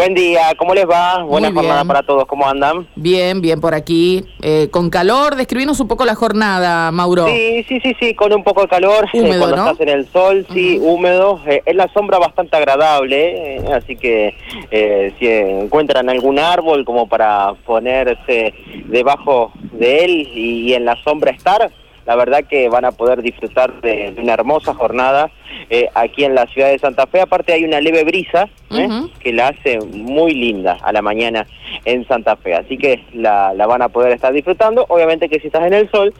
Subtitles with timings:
[0.00, 1.24] Buen día, ¿cómo les va?
[1.24, 2.86] Buena jornada para todos, ¿cómo andan?
[2.96, 4.24] Bien, bien por aquí.
[4.40, 7.26] Eh, con calor, describinos un poco la jornada, Mauro.
[7.26, 9.56] Sí, sí, sí, sí, con un poco de calor, eh, cuando ¿no?
[9.56, 14.34] estás en el sol, sí, húmedo, eh, es la sombra bastante agradable, eh, así que
[14.70, 18.54] eh, si encuentran algún árbol como para ponerse
[18.86, 21.70] debajo de él y, en la sombra estar,
[22.06, 25.30] la verdad que van a poder disfrutar de, de una hermosa jornada
[25.68, 27.20] eh, aquí en la ciudad de Santa Fe.
[27.20, 28.88] Aparte hay una leve brisa ¿eh?
[29.20, 31.46] Que la hace muy linda a la mañana
[31.84, 34.86] en Santa Fe, así que la, la van a poder estar disfrutando.
[34.88, 36.14] Obviamente que si estás en el sol,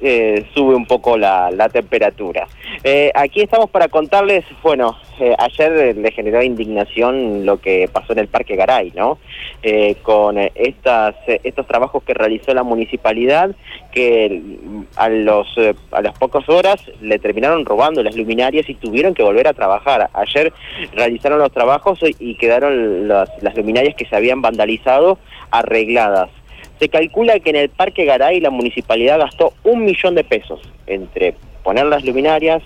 [0.00, 2.46] eh, sube un poco la, la temperatura.
[2.84, 8.12] Eh, aquí estamos para contarles, bueno, eh, ayer eh, le generó indignación lo que pasó
[8.14, 9.18] en el Parque Garay, ¿no?
[9.62, 13.50] Eh, con estas, estos trabajos que realizó la municipalidad,
[13.92, 15.46] que mm, a, los,
[15.92, 20.08] a las pocas horas le terminaron robando las luminarias y tuvieron que volver a trabajar.
[20.14, 20.52] Ayer
[20.94, 25.18] realizaron los trabajos y- quedaron las luminarias que se habían vandalizado
[25.50, 26.30] arregladas.
[26.80, 31.34] Se calcula que en el Parque Garay la municipalidad gastó un millón de pesos entre
[31.62, 32.62] poner las luminarias,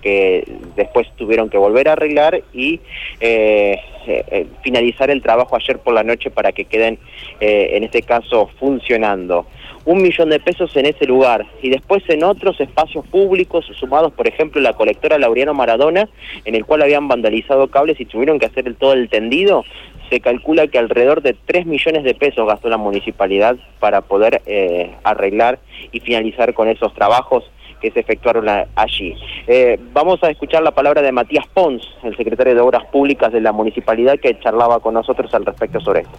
[0.00, 0.44] que
[0.76, 2.80] después tuvieron que volver a arreglar y
[3.20, 6.98] eh, eh, eh, finalizar el trabajo ayer por la noche para que queden,
[7.40, 9.46] eh, en este caso, funcionando.
[9.84, 14.26] Un millón de pesos en ese lugar y después en otros espacios públicos sumados, por
[14.26, 16.08] ejemplo, la colectora Laureano Maradona,
[16.44, 19.64] en el cual habían vandalizado cables y tuvieron que hacer el, todo el tendido,
[20.12, 24.94] se calcula que alrededor de 3 millones de pesos gastó la municipalidad para poder eh,
[25.04, 25.58] arreglar
[25.90, 27.44] y finalizar con esos trabajos
[27.80, 29.16] que se efectuaron allí.
[29.46, 33.40] Eh, vamos a escuchar la palabra de Matías Pons, el secretario de Obras Públicas de
[33.40, 36.18] la municipalidad, que charlaba con nosotros al respecto sobre esto.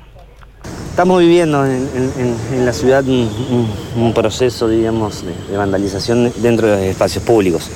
[0.89, 7.23] Estamos viviendo en, la ciudad un, proceso, digamos, de, de vandalización dentro de los espacios
[7.23, 7.69] públicos.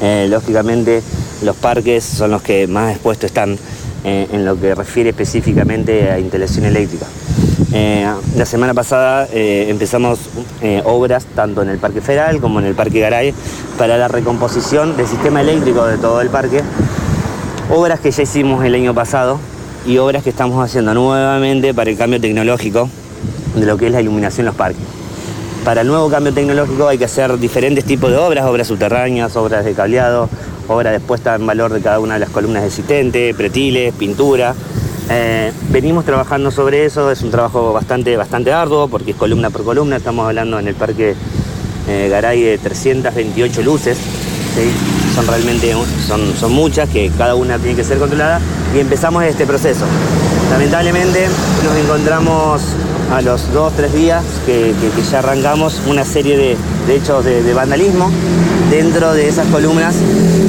[0.00, 1.02] Eh, lógicamente,
[1.42, 3.56] los parques son los que más expuestos están
[4.06, 7.06] eh, en lo que refiere específicamente a instalación eléctrica.
[7.72, 10.20] Eh, la semana pasada eh, empezamos
[10.62, 13.34] eh, obras tanto en el Parque Federal como en el Parque Garay
[13.76, 16.62] para la recomposición del sistema eléctrico de todo el parque
[17.70, 19.40] obras que ya hicimos el año pasado
[19.84, 22.88] y obras que estamos haciendo nuevamente para el cambio tecnológico
[23.56, 24.82] de lo que es la iluminación en los parques.
[25.64, 29.64] Para el nuevo cambio tecnológico hay que hacer diferentes tipos de obras, obras subterráneas, obras
[29.64, 30.28] de cableado,
[30.68, 34.54] obras de puesta en valor de cada una de las columnas existentes, pretiles, pintura.
[35.08, 39.64] Eh, venimos trabajando sobre eso, es un trabajo bastante, bastante arduo porque es columna por
[39.64, 41.14] columna, estamos hablando en el parque
[41.88, 45.14] eh, Garay de 328 luces, ¿sí?
[45.14, 45.72] son realmente
[46.06, 48.40] son, son muchas, que cada una tiene que ser controlada
[48.74, 49.84] y empezamos este proceso.
[50.50, 51.28] Lamentablemente
[51.64, 52.62] nos encontramos
[53.12, 54.74] a los dos, tres días que,
[55.10, 56.56] ya arrancamos una serie de,
[56.88, 58.10] de hechos de vandalismo
[58.70, 59.94] dentro de esas columnas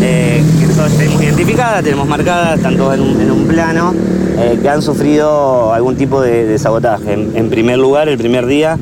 [0.01, 3.93] eh, que nosotros tenemos identificadas, tenemos marcadas, están todas en un, plano,
[4.37, 7.13] eh, que han sufrido algún tipo de, sabotaje.
[7.13, 8.77] En, primer lugar, el primer día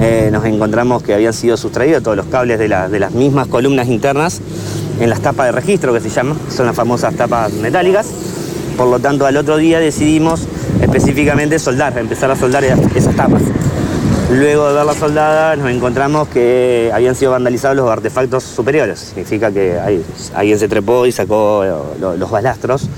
[0.00, 3.46] eh, nos encontramos que habían sido sustraídos todos los cables de, la- de las mismas
[3.46, 4.40] columnas internas
[5.00, 8.06] en las tapas de registro que se llaman, son las famosas tapas metálicas.
[8.76, 10.42] Por lo tanto, al otro día decidimos
[10.80, 13.42] específicamente soldar, empezar a soldar esas tapas.
[14.30, 18.98] Luego de verlas soldadas nos encontramos que habían sido vandalizados los artefactos superiores.
[18.98, 19.78] Significa que
[20.34, 21.64] alguien se trepó y sacó
[21.98, 22.88] lo- los balastros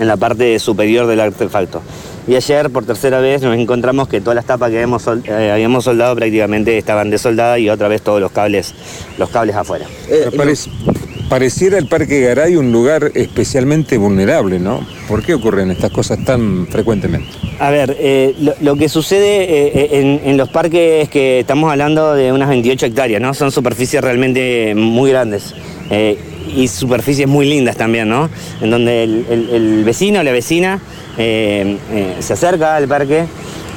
[0.00, 1.82] en la parte superior del artefacto.
[2.26, 5.50] Y ayer, por tercera vez, nos encontramos que todas las tapas que habíamos, sol- eh,
[5.52, 8.74] habíamos soldado prácticamente estaban desoldadas y otra vez todos los cables,
[9.18, 9.86] los cables afuera.
[10.30, 10.91] Parec-
[11.32, 14.86] pareciera el Parque Garay un lugar especialmente vulnerable, ¿no?
[15.08, 17.26] ¿Por qué ocurren estas cosas tan frecuentemente?
[17.58, 22.12] A ver, eh, lo, que sucede eh, en, en los parques es que estamos hablando
[22.12, 23.32] de unas 28 hectáreas, ¿no?
[23.32, 25.54] Son superficies realmente muy grandes
[25.88, 26.18] eh,
[26.54, 28.28] y superficies muy lindas también, ¿no?
[28.60, 30.80] En donde el, vecino o la vecina
[31.16, 33.24] eh, eh, se acerca al parque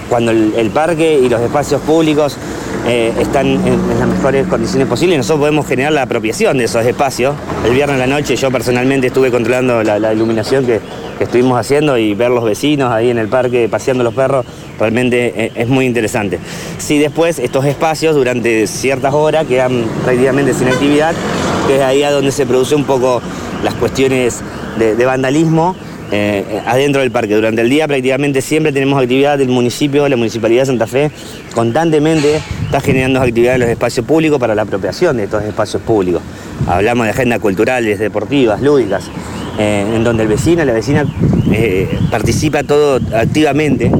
[0.09, 2.37] cuando el parque y los espacios públicos
[2.87, 7.35] eh, están en, las mejores condiciones posibles, nosotros podemos generar la apropiación de esos espacios.
[7.65, 10.79] El viernes a la noche yo personalmente estuve controlando la, iluminación que,
[11.19, 14.45] estuvimos haciendo y ver los vecinos ahí en el parque paseando los perros,
[14.77, 16.39] realmente eh, es muy interesante.
[16.77, 21.15] Si después estos espacios durante ciertas horas quedan prácticamente sin actividad,
[21.67, 23.21] que es ahí a donde se produce un poco
[23.63, 24.41] las cuestiones
[24.77, 25.75] de vandalismo
[26.11, 27.35] eh, eh, adentro del parque.
[27.35, 31.11] Durante el día prácticamente siempre tenemos actividad del municipio, la Municipalidad de Santa Fe
[31.53, 36.21] constantemente está generando actividades en los espacios públicos para la apropiación de estos espacios públicos.
[36.67, 39.09] Hablamos de agendas culturales, deportivas, lúdicas,
[39.57, 41.05] eh, en donde el vecino, la vecina
[42.11, 43.91] participa todo activamente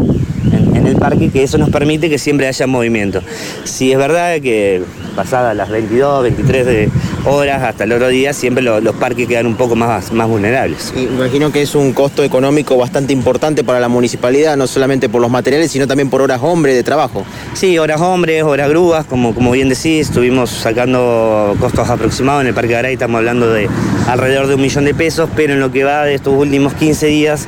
[0.86, 3.22] en, el parque, que eso nos permite que siempre haya movimiento.
[3.64, 4.82] Si es verdad que
[5.16, 6.90] pasadas las 22, 23 de
[7.26, 10.94] horas hasta el otro día, siempre lo- los parques quedan un poco más, más vulnerables.
[10.96, 15.22] Y imagino que es un costo económico bastante importante para la municipalidad, no solamente por
[15.22, 17.24] los materiales, sino también por horas hombre de trabajo.
[17.54, 22.54] Sí, horas hombres, horas grúas, como, como bien decís, estuvimos sacando costos aproximados en el
[22.54, 23.70] Parque Garay, estamos hablando de
[24.08, 27.08] alrededor de un millón de pesos, pero en lo que va de estos últimos 15
[27.08, 27.48] días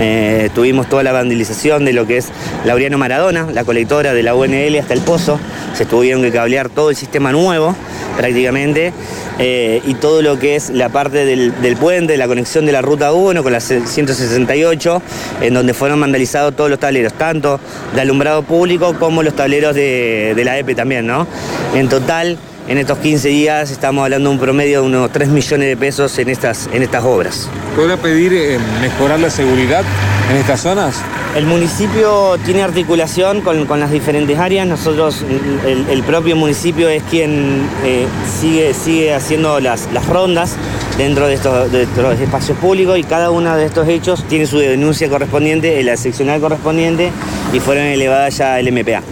[0.00, 2.28] eh, tuvimos toda la vandalización de lo que es
[2.76, 5.40] Laureano Maradona, la colectora de la UNL hasta el Pozo,
[5.72, 7.74] se tuvieron que cablear todo el sistema nuevo
[8.18, 8.92] prácticamente
[9.38, 13.14] eh, y todo lo que es la parte del, puente, la conexión de la ruta
[13.14, 15.02] 1 con la 168,
[15.40, 17.58] en donde fueron vandalizados todos los tableros, tanto
[17.94, 21.26] de alumbrado público como los tableros de, la EPE también, ¿no?
[21.74, 22.36] En total,
[22.68, 26.18] en estos 15 días estamos hablando de un promedio de unos 3 millones de pesos
[26.18, 27.48] en estas, en estas obras.
[27.74, 29.82] ¿Podrá pedir eh, mejorar la seguridad
[30.30, 30.96] en estas zonas?
[31.36, 34.66] El municipio tiene articulación con, las diferentes áreas.
[34.66, 35.22] Nosotros,
[35.66, 40.56] el, el propio municipio es quien eh, sigue, haciendo las, rondas
[40.96, 41.70] dentro de estos,
[42.20, 47.12] espacios públicos y cada uno de estos hechos tiene su denuncia correspondiente, la seccional correspondiente
[47.52, 49.02] y fueron elevadas ya al MPA.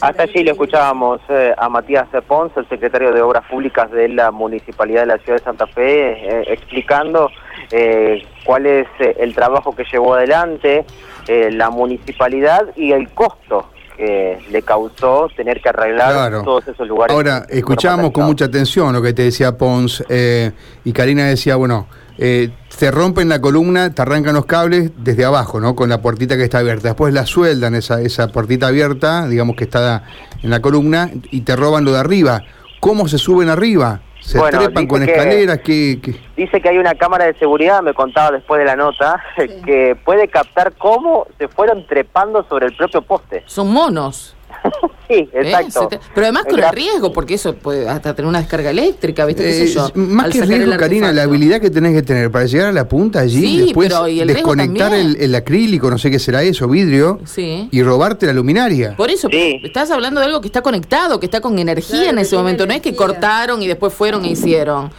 [0.00, 4.30] Hasta allí lo escuchábamos eh, a Matías Pons, el secretario de Obras Públicas de la
[4.30, 7.28] Municipalidad de la Ciudad de Santa Fe, eh, explicando
[7.70, 10.84] eh, cuál es eh, el trabajo que llevó adelante
[11.28, 16.42] eh, la municipalidad y el costo que le causó tener que arreglar Claro.
[16.42, 17.14] todos esos lugares.
[17.14, 20.52] Ahora, escuchábamos con mucha atención lo que te decía Pons eh,
[20.84, 25.60] y Karina decía, bueno, eh, te rompen la columna, te arrancan los cables desde abajo,
[25.60, 25.74] ¿no?
[25.74, 26.88] Con la puertita que está abierta.
[26.88, 30.04] Después la sueldan, esa, esa puertita abierta, digamos que está
[30.42, 32.42] en la columna, y te roban lo de arriba.
[32.80, 34.00] ¿Cómo se suben arriba?
[34.28, 35.58] ¿Se Bueno, trepan con que- escaleras?
[35.64, 39.22] Dice que hay una cámara de seguridad, me contaba después de la nota,
[39.64, 43.42] que puede captar cómo se fueron trepando sobre el propio poste.
[43.46, 44.36] Son monos.
[45.08, 45.28] sí, ¿eh?
[45.32, 45.88] exacto.
[46.14, 49.44] Pero además con el riesgo, porque eso puede hasta tener una descarga eléctrica, ¿viste?
[49.44, 49.90] ¿Qué sé Eh, yo?
[49.94, 52.72] más al que el riesgo, Karina, la habilidad que tenés que tener para llegar a
[52.72, 56.42] la punta allí, Sí, después pero el desconectar el, el acrílico, no sé qué será
[56.42, 57.68] eso, vidrio, Sí.
[57.70, 58.96] y robarte la luminaria.
[58.96, 59.56] Por eso, Sí.
[59.56, 62.36] pero estás hablando de algo que está conectado, que está con energía Claro, en ese
[62.36, 62.66] momento.
[62.66, 64.90] No es que cortaron y después fueron e hicieron.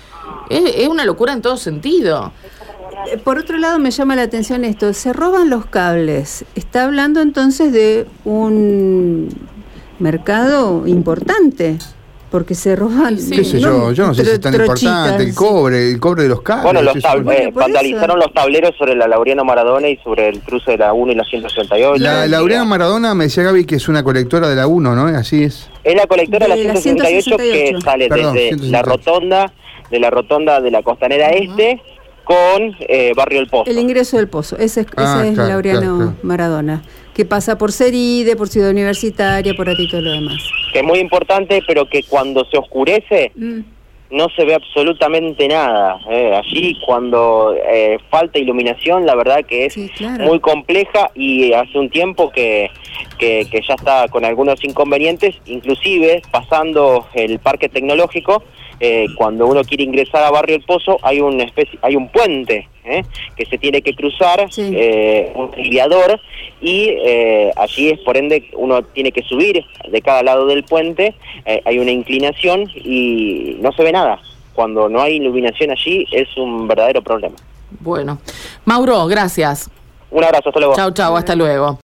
[0.50, 2.32] Es, es una locura en todo sentido.
[3.08, 6.46] Eh, Por otro lado, me llama la atención esto, se roban los cables.
[6.56, 9.30] Está hablando entonces de un
[10.00, 11.78] mercado importante,
[12.32, 13.18] porque se roban...
[13.18, 13.92] Sí, ¿Qué sé yo?
[13.92, 16.64] Yo no sé si es tan importante el cobre, el cobre de los cables.
[16.66, 17.08] Bueno, los eso.
[17.08, 18.28] tab- Bueno, eh, vandalizaron eso.
[18.28, 21.24] los tableros sobre la Laureano Maradona y sobre el cruce de la 1 y la
[21.24, 22.04] 168.
[22.04, 25.06] La Laureana Maradona me decía Gaby que es una colectora de la 1, ¿no?
[25.18, 25.70] Así es.
[25.84, 27.82] Es la colectora de la la 168 que 168.
[27.82, 28.72] sale Perdón, desde 168.
[28.72, 29.54] la rotonda,
[29.90, 31.82] de la rotonda de la Costanera Este
[32.30, 33.72] con eh, Barrio El Pozo.
[33.72, 36.16] El ingreso del pozo, ese es, Ah, ese es claro, Laureano claro, claro.
[36.22, 36.84] Maradona,
[37.16, 40.36] que pasa por Ceride, por Ciudad Universitaria, por Atito y lo demás.
[40.72, 43.62] Que es muy importante, pero que cuando se oscurece Mm.
[44.12, 45.98] no se ve absolutamente nada.
[46.12, 46.36] eh.
[46.36, 50.26] Allí cuando eh, falta iluminación, la verdad que es Sí, claro.
[50.26, 52.70] muy compleja y hace un tiempo que,
[53.18, 58.44] que, que ya está con algunos inconvenientes, inclusive pasando el parque tecnológico,
[58.80, 62.68] eh, cuando uno quiere ingresar a Barrio El Pozo hay una especie, hay un puente
[62.86, 63.04] eh,
[63.36, 64.72] que se tiene que cruzar, Sí.
[64.74, 66.20] eh, un desviador
[66.62, 71.14] y eh, allí es por ende uno tiene que subir de cada lado del puente,
[71.46, 74.20] eh, hay una inclinación y no se ve nada.
[74.56, 77.36] Cuando no hay iluminación allí es un verdadero problema.
[77.80, 78.18] Bueno.
[78.66, 79.70] Mauro, gracias.
[80.12, 80.76] Un abrazo, hasta luego.
[80.76, 81.78] Chau, chau, hasta luego.